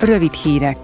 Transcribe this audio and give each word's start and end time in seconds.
Rövid 0.00 0.32
hírek. 0.32 0.78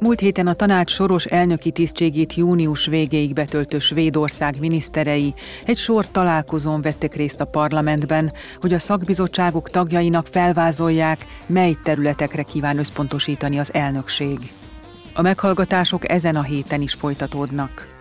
Múlt 0.00 0.20
héten 0.20 0.46
a 0.46 0.52
tanács 0.52 0.90
soros 0.90 1.24
elnöki 1.24 1.70
tisztségét 1.70 2.34
június 2.34 2.86
végéig 2.86 3.32
betöltő 3.32 3.78
Svédország 3.78 4.60
miniszterei 4.60 5.34
egy 5.64 5.76
sor 5.76 6.08
találkozón 6.08 6.80
vettek 6.80 7.14
részt 7.14 7.40
a 7.40 7.44
parlamentben, 7.44 8.32
hogy 8.60 8.72
a 8.72 8.78
szakbizottságok 8.78 9.70
tagjainak 9.70 10.26
felvázolják, 10.26 11.26
mely 11.46 11.74
területekre 11.82 12.42
kíván 12.42 12.78
összpontosítani 12.78 13.58
az 13.58 13.74
elnökség. 13.74 14.38
A 15.14 15.22
meghallgatások 15.22 16.10
ezen 16.10 16.36
a 16.36 16.42
héten 16.42 16.80
is 16.80 16.92
folytatódnak. 16.92 17.97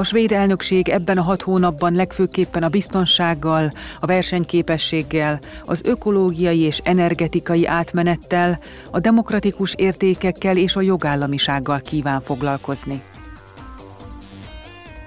A 0.00 0.04
svéd 0.04 0.32
elnökség 0.32 0.88
ebben 0.88 1.18
a 1.18 1.22
hat 1.22 1.42
hónapban 1.42 1.94
legfőképpen 1.94 2.62
a 2.62 2.68
biztonsággal, 2.68 3.70
a 4.00 4.06
versenyképességgel, 4.06 5.38
az 5.64 5.82
ökológiai 5.84 6.58
és 6.58 6.80
energetikai 6.84 7.66
átmenettel, 7.66 8.58
a 8.90 9.00
demokratikus 9.00 9.74
értékekkel 9.76 10.56
és 10.56 10.76
a 10.76 10.80
jogállamisággal 10.80 11.80
kíván 11.80 12.20
foglalkozni. 12.20 13.02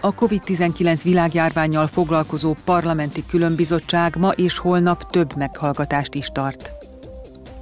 A 0.01 0.15
COVID-19 0.15 0.99
világjárványjal 1.03 1.87
foglalkozó 1.87 2.55
parlamenti 2.65 3.23
különbizottság 3.25 4.15
ma 4.15 4.29
és 4.29 4.57
holnap 4.57 5.11
több 5.11 5.35
meghallgatást 5.35 6.15
is 6.15 6.27
tart. 6.33 6.82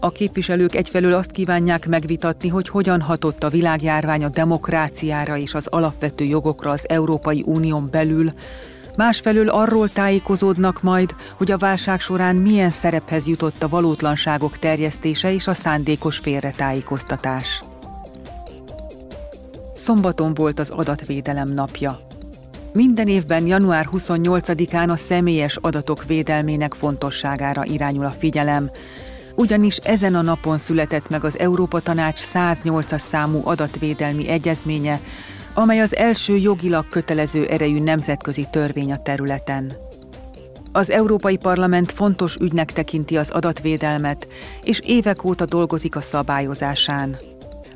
A 0.04 0.12
képviselők 0.12 0.76
egyfelől 0.76 1.14
azt 1.14 1.32
kívánják 1.32 1.88
megvitatni, 1.88 2.48
hogy 2.48 2.70
hogyan 2.70 3.02
hatott 3.02 3.44
a 3.44 3.50
világjárvány 3.50 4.24
a 4.24 4.30
demokráciára 4.30 5.38
és 5.38 5.54
az 5.54 5.68
alapvető 5.68 6.24
jogokra 6.24 6.72
az 6.72 6.90
Európai 6.90 7.44
Unión 7.46 7.88
belül, 7.92 8.32
másfelől 8.96 9.50
arról 9.50 9.90
tájékozódnak 9.90 10.82
majd, 10.82 11.16
hogy 11.38 11.52
a 11.52 11.58
válság 11.58 12.00
során 12.00 12.36
milyen 12.36 12.70
szerephez 12.70 13.28
jutott 13.28 13.64
a 13.64 13.68
valótlanságok 13.68 14.58
terjesztése 14.58 15.34
és 15.34 15.48
a 15.48 15.54
szándékos 15.54 16.18
félretájékoztatás. 16.18 17.64
Szombaton 19.76 20.34
volt 20.34 20.60
az 20.60 20.70
adatvédelem 20.70 21.54
napja. 21.54 21.98
Minden 22.74 23.08
évben 23.08 23.48
január 23.48 23.90
28-án 23.92 24.90
a 24.90 24.96
személyes 24.96 25.56
adatok 25.56 26.06
védelmének 26.06 26.74
fontosságára 26.74 27.66
irányul 27.66 28.06
a 28.06 28.12
figyelem, 28.12 28.72
ugyanis 29.36 29.78
ezen 29.78 30.16
a 30.16 30.22
napon 30.22 30.58
született 30.58 31.10
meg 31.10 31.24
az 31.24 31.40
Európa 31.40 31.80
Tanács 31.80 32.20
108-as 32.34 33.00
számú 33.00 33.42
adatvédelmi 33.44 34.28
egyezménye, 34.28 35.00
amely 35.54 35.80
az 35.80 35.96
első 35.96 36.36
jogilag 36.36 36.90
kötelező 36.90 37.46
erejű 37.46 37.80
nemzetközi 37.80 38.48
törvény 38.52 38.92
a 38.92 39.02
területen. 39.02 39.72
Az 40.72 40.90
Európai 40.90 41.38
Parlament 41.38 41.92
fontos 41.92 42.36
ügynek 42.36 42.72
tekinti 42.72 43.18
az 43.18 43.30
adatvédelmet, 43.30 44.28
és 44.64 44.80
évek 44.80 45.24
óta 45.24 45.46
dolgozik 45.46 45.96
a 45.96 46.02
szabályozásán. 46.02 47.18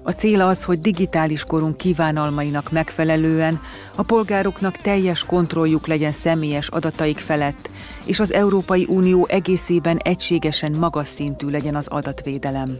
A 0.07 0.11
cél 0.11 0.41
az, 0.41 0.63
hogy 0.63 0.81
digitális 0.81 1.43
korunk 1.43 1.77
kívánalmainak 1.77 2.71
megfelelően 2.71 3.61
a 3.95 4.03
polgároknak 4.03 4.77
teljes 4.77 5.23
kontrolljuk 5.23 5.87
legyen 5.87 6.11
személyes 6.11 6.67
adataik 6.67 7.17
felett, 7.17 7.69
és 8.05 8.19
az 8.19 8.33
Európai 8.33 8.85
Unió 8.89 9.27
egészében 9.29 9.97
egységesen 9.97 10.71
magas 10.71 11.07
szintű 11.07 11.47
legyen 11.47 11.75
az 11.75 11.87
adatvédelem. 11.87 12.77